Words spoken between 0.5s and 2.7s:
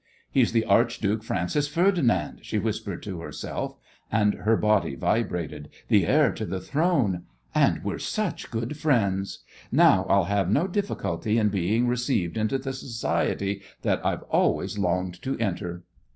the Archduke Francis Ferdinand," she